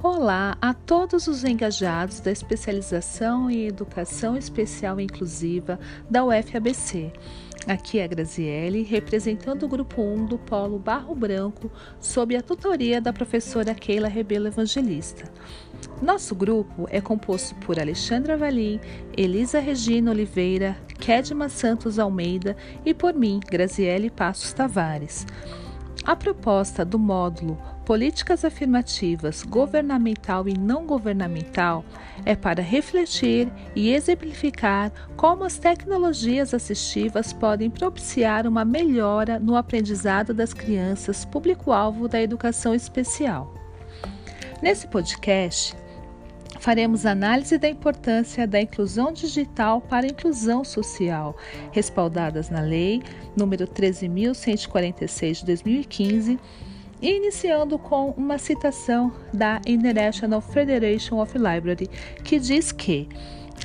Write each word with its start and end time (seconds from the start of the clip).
Olá 0.00 0.56
a 0.62 0.72
todos 0.72 1.26
os 1.26 1.42
engajados 1.42 2.20
da 2.20 2.30
especialização 2.30 3.50
em 3.50 3.66
Educação 3.66 4.36
Especial 4.36 5.00
Inclusiva 5.00 5.76
da 6.08 6.24
UFABC. 6.24 7.12
Aqui 7.66 7.98
é 7.98 8.04
a 8.04 8.06
Graziele, 8.06 8.84
representando 8.84 9.64
o 9.64 9.68
grupo 9.68 10.00
1 10.00 10.26
do 10.26 10.38
Polo 10.38 10.78
Barro 10.78 11.16
Branco, 11.16 11.68
sob 11.98 12.36
a 12.36 12.42
tutoria 12.42 13.00
da 13.00 13.12
professora 13.12 13.74
Keila 13.74 14.06
Rebelo 14.06 14.46
Evangelista. 14.46 15.24
Nosso 16.00 16.32
grupo 16.32 16.86
é 16.90 17.00
composto 17.00 17.56
por 17.56 17.76
Alexandra 17.76 18.36
Valim, 18.36 18.80
Elisa 19.16 19.58
Regina 19.58 20.12
Oliveira, 20.12 20.76
Kedma 21.00 21.48
Santos 21.48 21.98
Almeida 21.98 22.56
e 22.86 22.94
por 22.94 23.14
mim, 23.14 23.40
Graziele 23.50 24.10
Passos 24.10 24.52
Tavares. 24.52 25.26
A 26.08 26.16
proposta 26.16 26.86
do 26.86 26.98
módulo 26.98 27.58
Políticas 27.84 28.42
Afirmativas 28.42 29.42
Governamental 29.42 30.48
e 30.48 30.56
Não 30.56 30.86
Governamental 30.86 31.84
é 32.24 32.34
para 32.34 32.62
refletir 32.62 33.52
e 33.76 33.92
exemplificar 33.92 34.90
como 35.18 35.44
as 35.44 35.58
tecnologias 35.58 36.54
assistivas 36.54 37.34
podem 37.34 37.68
propiciar 37.68 38.46
uma 38.46 38.64
melhora 38.64 39.38
no 39.38 39.54
aprendizado 39.54 40.32
das 40.32 40.54
crianças, 40.54 41.26
público-alvo 41.26 42.08
da 42.08 42.22
educação 42.22 42.74
especial. 42.74 43.52
Nesse 44.62 44.86
podcast, 44.86 45.76
faremos 46.58 47.06
análise 47.06 47.56
da 47.58 47.68
importância 47.68 48.46
da 48.46 48.60
inclusão 48.60 49.12
digital 49.12 49.80
para 49.80 50.06
a 50.06 50.10
inclusão 50.10 50.64
social, 50.64 51.36
respaldadas 51.72 52.50
na 52.50 52.60
Lei 52.60 53.02
número 53.36 53.66
13.146 53.66 55.38
de 55.40 55.46
2015, 55.46 56.38
iniciando 57.00 57.78
com 57.78 58.10
uma 58.10 58.38
citação 58.38 59.12
da 59.32 59.60
International 59.66 60.40
Federation 60.40 61.20
of 61.20 61.36
Library, 61.38 61.88
que 62.24 62.38
diz 62.38 62.72
que 62.72 63.08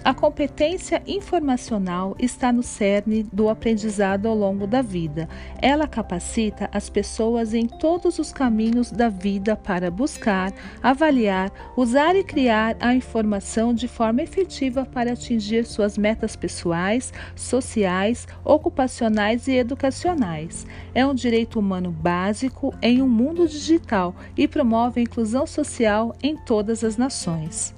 a 0.03 0.13
competência 0.13 1.01
informacional 1.07 2.15
está 2.19 2.51
no 2.51 2.63
cerne 2.63 3.23
do 3.31 3.49
aprendizado 3.49 4.27
ao 4.27 4.35
longo 4.35 4.67
da 4.67 4.81
vida. 4.81 5.29
Ela 5.61 5.87
capacita 5.87 6.69
as 6.73 6.89
pessoas 6.89 7.53
em 7.53 7.67
todos 7.67 8.19
os 8.19 8.31
caminhos 8.31 8.91
da 8.91 9.09
vida 9.09 9.55
para 9.55 9.89
buscar, 9.89 10.51
avaliar, 10.81 11.51
usar 11.77 12.15
e 12.15 12.23
criar 12.23 12.75
a 12.79 12.93
informação 12.93 13.73
de 13.73 13.87
forma 13.87 14.21
efetiva 14.21 14.85
para 14.85 15.13
atingir 15.13 15.65
suas 15.65 15.97
metas 15.97 16.35
pessoais, 16.35 17.13
sociais, 17.35 18.27
ocupacionais 18.43 19.47
e 19.47 19.53
educacionais. 19.53 20.67
É 20.93 21.05
um 21.05 21.13
direito 21.13 21.59
humano 21.59 21.91
básico 21.91 22.73
em 22.81 23.01
um 23.01 23.07
mundo 23.07 23.47
digital 23.47 24.15
e 24.37 24.47
promove 24.47 24.99
a 24.99 25.03
inclusão 25.03 25.47
social 25.47 26.15
em 26.21 26.35
todas 26.35 26.83
as 26.83 26.97
nações. 26.97 27.73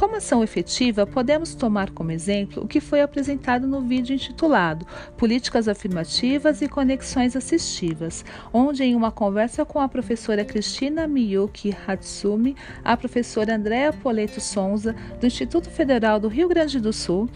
Como 0.00 0.16
ação 0.16 0.42
efetiva, 0.42 1.06
podemos 1.06 1.54
tomar 1.54 1.90
como 1.90 2.10
exemplo 2.10 2.62
o 2.62 2.66
que 2.66 2.80
foi 2.80 3.02
apresentado 3.02 3.66
no 3.66 3.82
vídeo 3.82 4.14
intitulado 4.14 4.86
Políticas 5.14 5.68
Afirmativas 5.68 6.62
e 6.62 6.68
Conexões 6.68 7.36
Assistivas, 7.36 8.24
onde, 8.50 8.82
em 8.82 8.96
uma 8.96 9.12
conversa 9.12 9.62
com 9.62 9.78
a 9.78 9.86
professora 9.86 10.42
Cristina 10.42 11.06
Miyuki 11.06 11.76
Hatsumi, 11.86 12.56
a 12.82 12.96
professora 12.96 13.54
Andréa 13.54 13.92
Poleto 13.92 14.40
Sonza, 14.40 14.96
do 15.20 15.26
Instituto 15.26 15.68
Federal 15.68 16.18
do 16.18 16.28
Rio 16.28 16.48
Grande 16.48 16.80
do 16.80 16.94
Sul, 16.94 17.28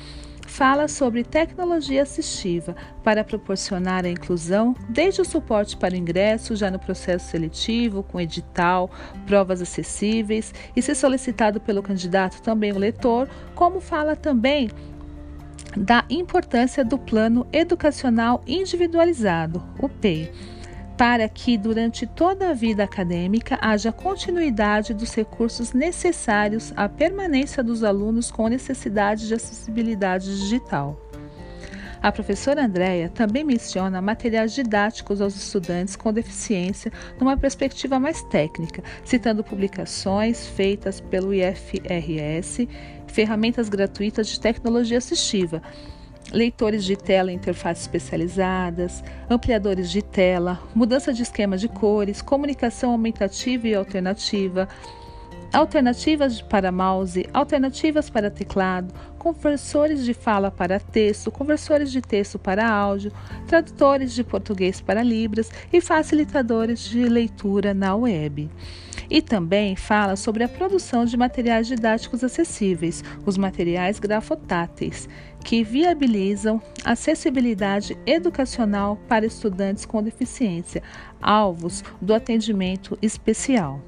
fala 0.47 0.89
sobre 0.89 1.25
tecnologia 1.25 2.03
assistiva 2.03 2.77
para 3.03 3.25
proporcionar 3.25 4.05
a 4.05 4.09
inclusão, 4.09 4.75
desde 4.89 5.20
o 5.20 5.25
suporte 5.25 5.77
para 5.77 5.95
o 5.95 5.97
ingresso, 5.97 6.55
já 6.55 6.70
no 6.70 6.78
processo 6.78 7.31
seletivo, 7.31 8.03
com 8.03 8.20
edital, 8.20 8.91
provas 9.27 9.61
acessíveis, 9.61 10.53
e 10.77 10.83
se 10.83 10.95
solicitado 10.95 11.61
pelo 11.61 11.83
candidato 11.83 12.41
também 12.42 12.73
o 12.73 12.78
leitor, 12.78 13.29
como 13.55 13.80
fala 13.80 14.14
também 14.14 14.70
da 15.77 16.05
importância 16.08 16.85
do 16.85 16.98
plano 16.98 17.47
educacional 17.52 18.42
individualizado, 18.47 19.63
o 19.80 19.89
PEI 19.89 20.30
para 20.96 21.28
que 21.28 21.58
durante 21.58 22.06
toda 22.06 22.50
a 22.50 22.55
vida 22.55 22.84
acadêmica 22.84 23.58
haja 23.60 23.90
continuidade 23.90 24.94
dos 24.94 25.14
recursos 25.14 25.72
necessários 25.72 26.72
à 26.77 26.88
permanência 26.88 27.62
dos 27.62 27.82
alunos 27.82 28.30
com 28.30 28.48
necessidade 28.48 29.27
de 29.27 29.34
acessibilidade 29.34 30.27
digital. 30.40 31.00
A 32.05 32.12
professora 32.12 32.62
Andréia 32.62 33.08
também 33.08 33.42
menciona 33.42 34.02
materiais 34.02 34.52
didáticos 34.52 35.22
aos 35.22 35.34
estudantes 35.34 35.96
com 35.96 36.12
deficiência 36.12 36.92
numa 37.18 37.34
perspectiva 37.34 37.98
mais 37.98 38.22
técnica, 38.24 38.84
citando 39.02 39.42
publicações 39.42 40.46
feitas 40.46 41.00
pelo 41.00 41.32
IFRS, 41.32 42.68
ferramentas 43.06 43.70
gratuitas 43.70 44.28
de 44.28 44.38
tecnologia 44.38 44.98
assistiva, 44.98 45.62
leitores 46.34 46.84
de 46.84 46.96
tela 46.96 47.30
em 47.30 47.36
interfaces 47.36 47.84
especializadas, 47.84 49.02
ampliadores 49.30 49.90
de 49.90 50.02
tela, 50.02 50.61
mudança 50.74 51.12
de 51.12 51.22
esquema 51.22 51.56
de 51.56 51.68
cores, 51.68 52.20
comunicação 52.20 52.90
aumentativa 52.90 53.68
e 53.68 53.74
alternativa, 53.74 54.68
alternativas 55.52 56.42
para 56.42 56.73
mouse, 56.73 57.28
alternativas 57.33 58.11
para 58.11 58.30
teclado, 58.30 58.92
conversores 59.18 60.05
de 60.05 60.12
fala 60.12 60.50
para 60.50 60.80
texto, 60.80 61.30
conversores 61.30 61.92
de 61.92 62.02
texto 62.02 62.39
para 62.39 62.68
áudio, 62.68 63.12
tradutores 63.46 64.12
de 64.12 64.24
português 64.24 64.80
para 64.80 65.02
libras 65.02 65.50
e 65.73 65.80
facilitadores 65.80 66.80
de 66.80 67.08
leitura 67.08 67.73
na 67.73 67.94
web. 67.94 68.50
E 69.11 69.20
também 69.20 69.77
fala 69.77 70.17
sobre 70.17 70.45
a 70.45 70.48
produção 70.48 71.05
de 71.05 71.17
materiais 71.17 71.67
didáticos 71.67 72.25
acessíveis, 72.25 73.03
os 73.25 73.37
materiais 73.37 73.98
grafotáteis, 73.98 75.09
que 75.45 75.63
viabilizam 75.63 76.61
acessibilidade 76.85 77.97
educacional 78.07 78.98
para 79.09 79.27
estudantes 79.27 79.85
com 79.85 80.03
deficiência, 80.03 80.83
alvos 81.20 81.85
do 82.01 82.15
atendimento 82.15 82.98
especial. 83.03 83.81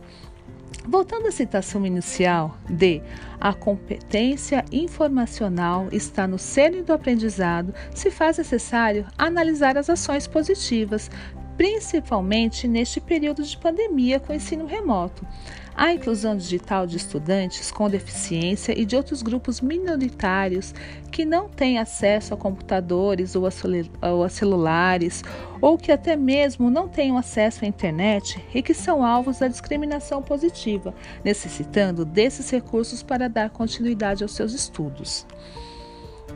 Voltando 0.88 1.26
à 1.26 1.32
citação 1.32 1.84
inicial 1.84 2.56
de 2.70 3.02
a 3.40 3.52
competência 3.52 4.64
informacional 4.70 5.88
está 5.90 6.28
no 6.28 6.38
cerne 6.38 6.82
do 6.82 6.92
aprendizado, 6.92 7.74
se 7.92 8.08
faz 8.08 8.38
necessário 8.38 9.04
analisar 9.18 9.76
as 9.76 9.90
ações 9.90 10.28
positivas, 10.28 11.10
principalmente 11.56 12.68
neste 12.68 13.00
período 13.00 13.42
de 13.42 13.56
pandemia 13.56 14.20
com 14.20 14.32
ensino 14.32 14.66
remoto. 14.66 15.26
A 15.74 15.92
inclusão 15.92 16.34
digital 16.34 16.86
de 16.86 16.96
estudantes 16.96 17.70
com 17.70 17.90
deficiência 17.90 18.72
e 18.78 18.86
de 18.86 18.96
outros 18.96 19.20
grupos 19.20 19.60
minoritários 19.60 20.74
que 21.12 21.22
não 21.22 21.50
têm 21.50 21.78
acesso 21.78 22.32
a 22.32 22.36
computadores 22.36 23.36
ou 23.36 23.44
a, 23.44 24.28
celulares, 24.30 25.22
ou 25.60 25.76
que 25.76 25.92
até 25.92 26.16
mesmo 26.16 26.70
não 26.70 26.88
tenham 26.88 27.18
acesso 27.18 27.62
à 27.62 27.68
internet 27.68 28.42
e 28.54 28.62
que 28.62 28.72
são 28.72 29.04
alvos 29.04 29.38
da 29.38 29.48
discriminação 29.48 30.22
positiva, 30.22 30.94
necessitando 31.22 32.06
desses 32.06 32.48
recursos 32.48 33.02
para 33.02 33.28
dar 33.28 33.50
continuidade 33.50 34.22
aos 34.22 34.34
seus 34.34 34.54
estudos. 34.54 35.26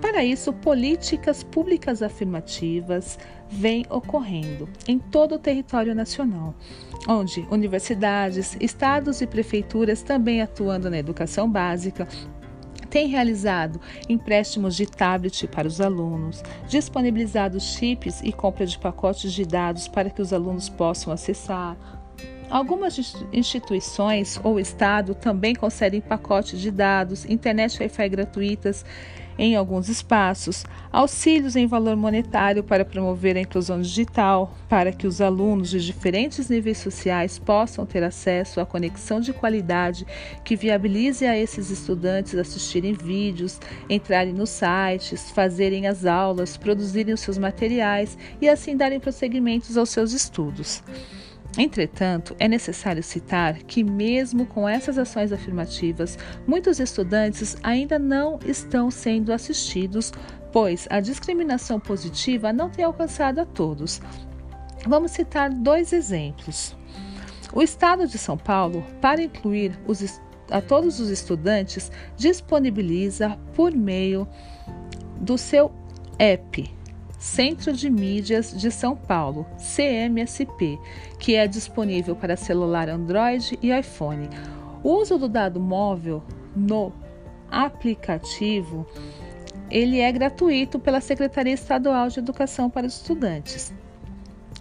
Para 0.02 0.22
isso, 0.25 0.52
políticas 0.52 1.42
públicas 1.42 2.02
afirmativas 2.02 3.19
vêm 3.50 3.84
ocorrendo 3.91 4.69
em 4.87 4.99
todo 4.99 5.34
o 5.34 5.38
território 5.38 5.94
nacional, 5.94 6.55
onde 7.09 7.47
universidades, 7.50 8.56
estados 8.61 9.21
e 9.21 9.27
prefeituras 9.27 10.03
também 10.03 10.41
atuando 10.41 10.88
na 10.88 10.99
educação 10.99 11.50
básica 11.50 12.06
têm 12.88 13.06
realizado 13.06 13.81
empréstimos 14.09 14.75
de 14.75 14.84
tablet 14.84 15.47
para 15.47 15.69
os 15.69 15.81
alunos, 15.81 16.43
disponibilizado 16.69 17.61
chips 17.61 18.21
e 18.21 18.33
compra 18.33 18.66
de 18.66 18.78
pacotes 18.78 19.33
de 19.33 19.44
dados 19.44 19.87
para 19.87 20.11
que 20.11 20.21
os 20.21 20.32
alunos 20.32 20.69
possam 20.69 21.12
acessar, 21.12 21.76
Algumas 22.50 22.99
instituições 23.32 24.41
ou 24.43 24.58
Estado 24.58 25.14
também 25.14 25.55
concedem 25.55 26.00
pacotes 26.00 26.61
de 26.61 26.73
dados, 26.73 27.25
internet 27.25 27.79
Wi-Fi 27.81 28.08
gratuitas 28.08 28.85
em 29.40 29.56
alguns 29.56 29.88
espaços, 29.88 30.66
auxílios 30.92 31.56
em 31.56 31.66
valor 31.66 31.96
monetário 31.96 32.62
para 32.62 32.84
promover 32.84 33.38
a 33.38 33.40
inclusão 33.40 33.81
digital, 33.81 34.54
para 34.69 34.92
que 34.92 35.06
os 35.06 35.19
alunos 35.19 35.70
de 35.70 35.81
diferentes 35.81 36.50
níveis 36.50 36.76
sociais 36.76 37.38
possam 37.38 37.87
ter 37.87 38.02
acesso 38.02 38.60
à 38.60 38.66
conexão 38.66 39.19
de 39.19 39.32
qualidade 39.32 40.06
que 40.44 40.54
viabilize 40.54 41.25
a 41.25 41.38
esses 41.38 41.70
estudantes 41.70 42.34
assistirem 42.34 42.92
vídeos, 42.92 43.58
entrarem 43.88 44.34
nos 44.34 44.50
sites, 44.50 45.31
fazerem 45.31 45.87
as 45.87 46.04
aulas, 46.04 46.58
produzirem 46.58 47.14
os 47.14 47.20
seus 47.20 47.38
materiais 47.38 48.19
e 48.42 48.48
assim 48.48 48.76
darem 48.76 49.00
prosseguimentos 49.00 49.78
aos 49.78 49.88
seus 49.88 50.12
estudos. 50.12 50.82
Entretanto, 51.58 52.35
é 52.38 52.47
necessário 52.47 53.02
citar 53.02 53.55
que, 53.64 53.82
mesmo 53.82 54.47
com 54.47 54.69
essas 54.69 54.97
ações 54.99 55.32
afirmativas, 55.32 56.17
muitos 56.47 56.79
estudantes 56.79 57.56
ainda 57.62 57.99
não 57.99 58.38
estão 58.47 58.91
sendo 58.91 59.32
assistidos, 59.32 60.12
pois 60.52 60.87
a 60.91 61.00
discriminação 61.00 61.81
positiva 61.81 62.52
não 62.52 62.70
tem 62.70 62.85
alcançado 62.85 63.41
a 63.41 63.44
todos. 63.44 64.00
Vamos 64.87 65.11
citar 65.11 65.50
dois 65.50 65.93
exemplos. 65.93 66.76
O 67.52 67.62
Estado 67.62 68.06
de 68.06 68.17
São 68.17 68.38
Paulo, 68.38 68.85
para 69.00 69.23
incluir 69.23 69.79
os, 69.87 70.20
a 70.50 70.61
todos 70.61 71.00
os 71.00 71.11
estudantes, 71.11 71.91
disponibiliza 72.17 73.37
por 73.55 73.75
meio 73.75 74.26
do 75.20 75.37
seu 75.37 75.73
app, 76.19 76.80
Centro 77.20 77.75
de 77.75 77.90
Mídias 77.90 78.50
de 78.58 78.70
São 78.70 78.96
Paulo, 78.96 79.46
CMSP, 79.58 80.78
que 81.19 81.34
é 81.34 81.46
disponível 81.46 82.17
para 82.17 82.34
celular 82.34 82.88
Android 82.88 83.58
e 83.61 83.70
iPhone. 83.78 84.26
O 84.82 84.94
uso 84.94 85.19
do 85.19 85.28
dado 85.28 85.61
móvel 85.61 86.22
no 86.56 86.90
aplicativo 87.50 88.87
ele 89.70 90.00
é 90.00 90.11
gratuito 90.11 90.78
pela 90.78 91.00
Secretaria 91.00 91.52
Estadual 91.52 92.08
de 92.08 92.19
Educação 92.19 92.70
para 92.70 92.87
os 92.87 92.96
Estudantes. 92.96 93.70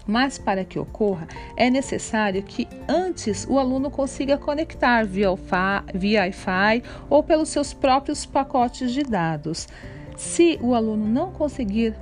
Mas 0.06 0.38
para 0.38 0.66
que 0.66 0.78
ocorra, 0.78 1.30
é 1.56 1.70
necessário 1.70 2.44
que 2.44 2.68
antes 2.90 3.48
o 3.50 3.58
aluno 3.58 3.90
consiga 3.90 4.38
conectar 4.38 5.06
via 5.06 5.32
Wi-Fi 5.32 6.84
ou 7.10 7.24
pelos 7.24 7.48
seus 7.48 7.74
próprios 7.74 8.26
pacotes 8.26 8.92
de 8.92 9.04
dados. 9.04 9.66
Se 10.18 10.60
o 10.62 10.76
aluno 10.76 11.08
não 11.08 11.32
conseguir 11.32 11.96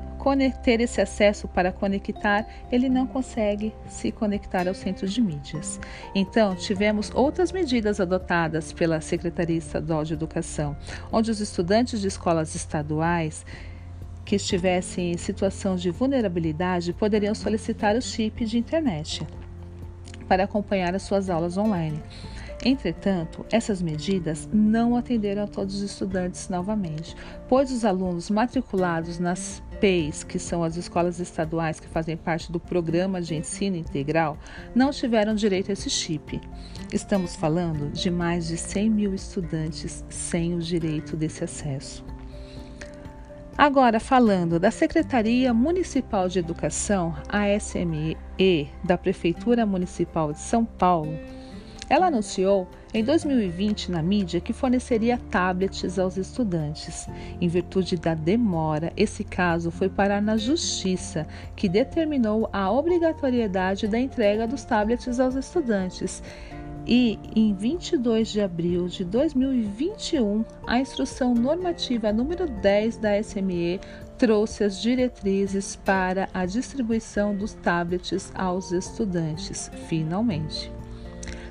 ter 0.63 0.81
esse 0.81 0.99
acesso 0.99 1.47
para 1.47 1.71
conectar, 1.71 2.45
ele 2.71 2.89
não 2.89 3.07
consegue 3.07 3.73
se 3.87 4.11
conectar 4.11 4.67
ao 4.67 4.73
centro 4.73 5.07
de 5.07 5.21
mídias. 5.21 5.79
Então, 6.13 6.55
tivemos 6.55 7.11
outras 7.13 7.51
medidas 7.51 7.99
adotadas 7.99 8.73
pela 8.73 8.99
Secretaria 8.99 9.57
Estadual 9.57 10.03
de 10.03 10.13
Educação, 10.13 10.75
onde 11.11 11.31
os 11.31 11.39
estudantes 11.39 12.01
de 12.01 12.07
escolas 12.07 12.55
estaduais 12.55 13.45
que 14.25 14.35
estivessem 14.35 15.11
em 15.13 15.17
situação 15.17 15.77
de 15.77 15.89
vulnerabilidade 15.89 16.91
poderiam 16.91 17.33
solicitar 17.33 17.95
o 17.95 18.01
chip 18.01 18.43
de 18.43 18.57
internet 18.57 19.25
para 20.27 20.43
acompanhar 20.43 20.93
as 20.93 21.03
suas 21.03 21.29
aulas 21.29 21.57
online. 21.57 22.03
Entretanto, 22.65 23.45
essas 23.51 23.81
medidas 23.81 24.49
não 24.51 24.97
atenderam 24.97 25.43
a 25.43 25.47
todos 25.47 25.75
os 25.75 25.81
estudantes 25.83 26.49
novamente, 26.49 27.15
pois 27.47 27.71
os 27.71 27.85
alunos 27.85 28.29
matriculados 28.29 29.19
nas 29.19 29.63
PEIs, 29.79 30.23
que 30.23 30.39
são 30.39 30.63
as 30.63 30.75
escolas 30.75 31.19
estaduais 31.19 31.79
que 31.79 31.87
fazem 31.87 32.17
parte 32.17 32.51
do 32.51 32.59
programa 32.59 33.21
de 33.21 33.35
ensino 33.35 33.75
integral, 33.75 34.37
não 34.75 34.91
tiveram 34.91 35.35
direito 35.35 35.69
a 35.69 35.73
esse 35.73 35.89
chip. 35.89 36.41
Estamos 36.91 37.35
falando 37.35 37.91
de 37.91 38.09
mais 38.09 38.47
de 38.47 38.57
100 38.57 38.89
mil 38.89 39.13
estudantes 39.13 40.03
sem 40.09 40.53
o 40.53 40.59
direito 40.59 41.15
desse 41.15 41.43
acesso. 41.43 42.05
Agora, 43.57 43.99
falando 43.99 44.59
da 44.59 44.69
Secretaria 44.69 45.51
Municipal 45.51 46.29
de 46.29 46.37
Educação, 46.37 47.15
a 47.27 47.47
SME, 47.59 48.15
da 48.83 48.97
Prefeitura 48.99 49.65
Municipal 49.65 50.31
de 50.31 50.39
São 50.39 50.63
Paulo, 50.63 51.17
ela 51.89 52.07
anunciou 52.07 52.67
em 52.93 53.03
2020 53.03 53.91
na 53.91 54.01
mídia 54.01 54.41
que 54.41 54.53
forneceria 54.53 55.19
tablets 55.29 55.97
aos 55.97 56.17
estudantes. 56.17 57.07
Em 57.39 57.47
virtude 57.47 57.97
da 57.97 58.13
demora, 58.13 58.91
esse 58.97 59.23
caso 59.23 59.71
foi 59.71 59.89
parar 59.89 60.21
na 60.21 60.37
Justiça, 60.37 61.27
que 61.55 61.69
determinou 61.69 62.49
a 62.51 62.71
obrigatoriedade 62.71 63.87
da 63.87 63.99
entrega 63.99 64.47
dos 64.47 64.63
tablets 64.63 65.19
aos 65.19 65.35
estudantes. 65.35 66.21
E 66.89 67.19
em 67.35 67.53
22 67.53 68.29
de 68.29 68.39
abril 68.39 68.87
de 68.87 69.03
2021, 69.03 70.45
a 70.65 70.79
instrução 70.79 71.33
normativa 71.33 72.13
número 72.13 72.47
10 72.47 72.97
da 72.97 73.21
SME 73.21 73.81
trouxe 74.17 74.63
as 74.63 74.81
diretrizes 74.81 75.75
para 75.75 76.29
a 76.33 76.45
distribuição 76.45 77.35
dos 77.35 77.53
tablets 77.53 78.31
aos 78.33 78.71
estudantes, 78.71 79.69
finalmente. 79.89 80.76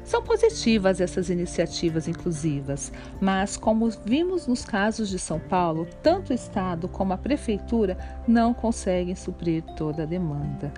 São 0.07 0.23
positivas 0.23 1.01
essas 1.01 1.31
iniciativas 1.31 2.07
inclusivas, 2.07 2.93
mas 3.21 3.57
como 3.57 3.91
vimos 4.05 4.47
nos 4.47 4.65
casos 4.65 5.09
de 5.09 5.19
São 5.19 5.41
Paulo, 5.41 5.85
tanto 6.01 6.31
o 6.31 6.33
Estado 6.33 6.87
como 6.87 7.13
a 7.13 7.19
Prefeitura 7.19 7.99
não 8.27 8.55
conseguem 8.55 9.17
suprir 9.17 9.65
toda 9.77 10.05
a 10.05 10.07
demanda. 10.07 10.73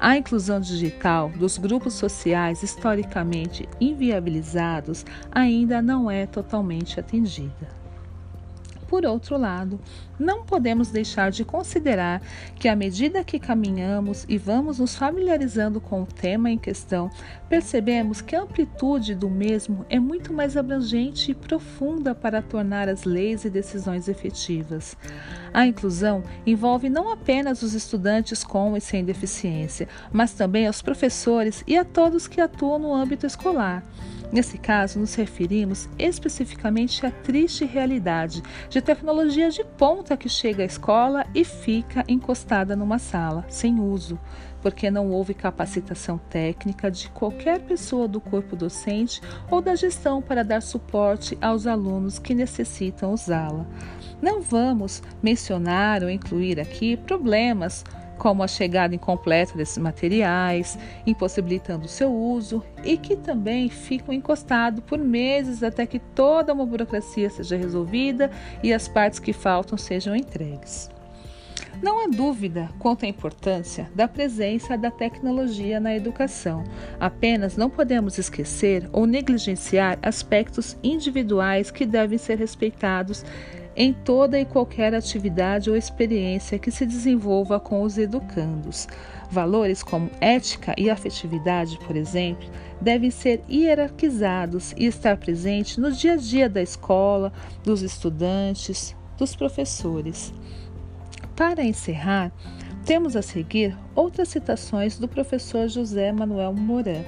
A 0.00 0.16
inclusão 0.16 0.58
digital 0.60 1.28
dos 1.28 1.58
grupos 1.58 1.92
sociais 1.92 2.62
historicamente 2.62 3.68
inviabilizados 3.78 5.04
ainda 5.30 5.82
não 5.82 6.10
é 6.10 6.24
totalmente 6.24 6.98
atendida. 6.98 7.79
Por 8.90 9.06
outro 9.06 9.38
lado, 9.38 9.78
não 10.18 10.42
podemos 10.42 10.90
deixar 10.90 11.30
de 11.30 11.44
considerar 11.44 12.20
que, 12.56 12.66
à 12.66 12.74
medida 12.74 13.22
que 13.22 13.38
caminhamos 13.38 14.26
e 14.28 14.36
vamos 14.36 14.80
nos 14.80 14.96
familiarizando 14.96 15.80
com 15.80 16.02
o 16.02 16.06
tema 16.06 16.50
em 16.50 16.58
questão, 16.58 17.08
percebemos 17.48 18.20
que 18.20 18.34
a 18.34 18.42
amplitude 18.42 19.14
do 19.14 19.30
mesmo 19.30 19.86
é 19.88 20.00
muito 20.00 20.32
mais 20.32 20.56
abrangente 20.56 21.30
e 21.30 21.34
profunda 21.36 22.16
para 22.16 22.42
tornar 22.42 22.88
as 22.88 23.04
leis 23.04 23.44
e 23.44 23.48
decisões 23.48 24.08
efetivas. 24.08 24.96
A 25.54 25.64
inclusão 25.64 26.24
envolve 26.44 26.88
não 26.90 27.12
apenas 27.12 27.62
os 27.62 27.74
estudantes 27.74 28.42
com 28.42 28.76
e 28.76 28.80
sem 28.80 29.04
deficiência, 29.04 29.86
mas 30.12 30.32
também 30.32 30.66
aos 30.66 30.82
professores 30.82 31.62
e 31.64 31.78
a 31.78 31.84
todos 31.84 32.26
que 32.26 32.40
atuam 32.40 32.80
no 32.80 32.92
âmbito 32.92 33.24
escolar. 33.24 33.84
Nesse 34.32 34.58
caso, 34.58 35.00
nos 35.00 35.14
referimos 35.16 35.88
especificamente 35.98 37.04
à 37.04 37.10
triste 37.10 37.64
realidade 37.64 38.42
de 38.68 38.80
tecnologia 38.80 39.50
de 39.50 39.64
ponta 39.64 40.16
que 40.16 40.28
chega 40.28 40.62
à 40.62 40.66
escola 40.66 41.26
e 41.34 41.44
fica 41.44 42.04
encostada 42.06 42.76
numa 42.76 43.00
sala, 43.00 43.44
sem 43.48 43.80
uso, 43.80 44.18
porque 44.62 44.88
não 44.88 45.10
houve 45.10 45.34
capacitação 45.34 46.16
técnica 46.16 46.90
de 46.90 47.08
qualquer 47.10 47.60
pessoa 47.60 48.06
do 48.06 48.20
corpo 48.20 48.54
docente 48.54 49.20
ou 49.50 49.60
da 49.60 49.74
gestão 49.74 50.22
para 50.22 50.44
dar 50.44 50.62
suporte 50.62 51.36
aos 51.40 51.66
alunos 51.66 52.20
que 52.20 52.34
necessitam 52.34 53.12
usá-la. 53.12 53.66
Não 54.22 54.40
vamos 54.40 55.02
mencionar 55.20 56.04
ou 56.04 56.10
incluir 56.10 56.60
aqui 56.60 56.96
problemas 56.96 57.84
como 58.20 58.42
a 58.42 58.46
chegada 58.46 58.94
incompleta 58.94 59.56
desses 59.56 59.78
materiais, 59.78 60.78
impossibilitando 61.06 61.88
seu 61.88 62.14
uso 62.14 62.62
e 62.84 62.98
que 62.98 63.16
também 63.16 63.70
ficam 63.70 64.12
encostados 64.12 64.84
por 64.84 64.98
meses 64.98 65.62
até 65.62 65.86
que 65.86 65.98
toda 65.98 66.52
uma 66.52 66.66
burocracia 66.66 67.30
seja 67.30 67.56
resolvida 67.56 68.30
e 68.62 68.74
as 68.74 68.86
partes 68.86 69.18
que 69.18 69.32
faltam 69.32 69.78
sejam 69.78 70.14
entregues. 70.14 70.90
Não 71.82 72.04
há 72.04 72.08
dúvida 72.08 72.68
quanto 72.78 73.06
à 73.06 73.08
importância 73.08 73.90
da 73.94 74.06
presença 74.06 74.76
da 74.76 74.90
tecnologia 74.90 75.80
na 75.80 75.96
educação. 75.96 76.62
Apenas 76.98 77.56
não 77.56 77.70
podemos 77.70 78.18
esquecer 78.18 78.86
ou 78.92 79.06
negligenciar 79.06 79.98
aspectos 80.02 80.76
individuais 80.82 81.70
que 81.70 81.86
devem 81.86 82.18
ser 82.18 82.36
respeitados 82.36 83.24
em 83.76 83.92
toda 83.92 84.38
e 84.38 84.44
qualquer 84.44 84.94
atividade 84.94 85.70
ou 85.70 85.76
experiência 85.76 86.58
que 86.58 86.70
se 86.70 86.84
desenvolva 86.84 87.60
com 87.60 87.82
os 87.82 87.96
educandos. 87.98 88.88
Valores 89.30 89.82
como 89.82 90.10
ética 90.20 90.74
e 90.76 90.90
afetividade, 90.90 91.78
por 91.86 91.96
exemplo, 91.96 92.48
devem 92.80 93.10
ser 93.10 93.42
hierarquizados 93.48 94.74
e 94.76 94.86
estar 94.86 95.16
presentes 95.16 95.76
no 95.76 95.92
dia 95.92 96.14
a 96.14 96.16
dia 96.16 96.48
da 96.48 96.60
escola, 96.60 97.32
dos 97.62 97.82
estudantes, 97.82 98.96
dos 99.16 99.36
professores. 99.36 100.32
Para 101.36 101.64
encerrar, 101.64 102.32
temos 102.84 103.14
a 103.14 103.22
seguir 103.22 103.76
outras 103.94 104.28
citações 104.28 104.98
do 104.98 105.06
professor 105.06 105.68
José 105.68 106.10
Manuel 106.10 106.52
Moran, 106.52 107.04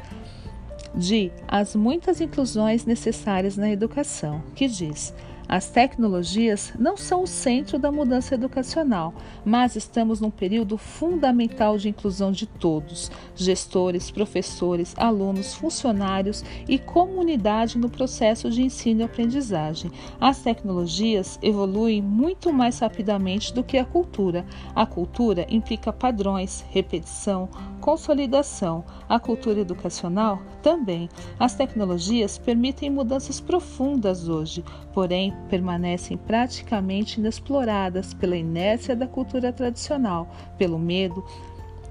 de 0.95 1.33
As 1.49 1.75
Muitas 1.75 2.21
Inclusões 2.21 2.85
Necessárias 2.85 3.57
na 3.57 3.71
Educação, 3.71 4.43
que 4.55 4.69
diz: 4.69 5.15
as 5.53 5.69
tecnologias 5.69 6.73
não 6.79 6.97
são 6.97 7.25
o 7.25 7.27
centro 7.27 7.79
da 7.79 7.93
mudança 7.93 8.35
educacional, 8.35 9.13
mas 9.45 9.77
estamos 9.77 10.19
num 10.19 10.31
período 10.31 10.79
fundamental 10.79 11.77
de 11.77 11.91
inclusão 11.91 12.33
de 12.33 12.47
todos: 12.47 13.11
gestores, 13.37 14.11
professores, 14.11 14.95
alunos, 14.97 15.53
funcionários 15.53 16.43
e 16.67 16.79
comunidade 16.79 17.77
no 17.77 17.91
processo 17.91 18.49
de 18.49 18.63
ensino 18.63 19.03
e 19.03 19.05
aprendizagem. 19.05 19.93
As 20.19 20.41
tecnologias 20.41 21.39
evoluem 21.43 22.01
muito 22.01 22.51
mais 22.51 22.79
rapidamente 22.79 23.53
do 23.53 23.63
que 23.63 23.77
a 23.77 23.85
cultura. 23.85 24.47
A 24.75 24.87
cultura 24.87 25.47
implica 25.51 25.93
padrões, 25.93 26.65
repetição, 26.71 27.51
consolidação. 27.79 28.83
A 29.07 29.21
cultura 29.21 29.61
educacional 29.61 30.41
também. 30.63 31.11
As 31.39 31.55
tecnologias 31.55 32.39
permitem 32.39 32.89
mudanças 32.89 33.39
profundas 33.39 34.29
hoje, 34.29 34.65
porém 34.95 35.35
permanecem 35.49 36.17
praticamente 36.17 37.21
inexploradas 37.21 38.15
pela 38.15 38.37
inércia 38.37 38.97
da 38.97 39.07
cultura 39.07 39.53
tradicional, 39.53 40.31
pelo 40.57 40.79
medo, 40.79 41.25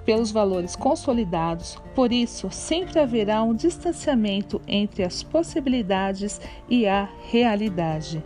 pelos 0.06 0.32
valores 0.32 0.76
consolidados, 0.76 1.78
por 1.94 2.12
isso 2.12 2.50
sempre 2.52 3.00
haverá 3.00 3.44
um 3.44 3.54
distanciamento 3.54 4.62
entre 4.68 5.04
as 5.04 5.24
possibilidades 5.24 6.42
e 6.70 6.88
a 6.88 7.08
realidade. 7.30 8.24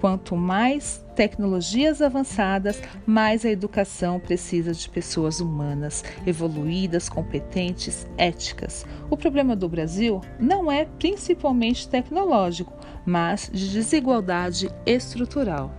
Quanto 0.00 0.36
mais 0.36 1.02
tecnologias 1.14 2.02
avançadas, 2.02 2.82
mas 3.06 3.44
a 3.44 3.48
educação 3.48 4.20
precisa 4.20 4.72
de 4.72 4.88
pessoas 4.88 5.40
humanas, 5.40 6.04
evoluídas, 6.26 7.08
competentes, 7.08 8.06
éticas. 8.18 8.84
O 9.08 9.16
problema 9.16 9.56
do 9.56 9.68
Brasil 9.68 10.20
não 10.38 10.70
é 10.70 10.84
principalmente 10.98 11.88
tecnológico, 11.88 12.72
mas 13.04 13.50
de 13.52 13.68
desigualdade 13.70 14.70
estrutural. 14.86 15.72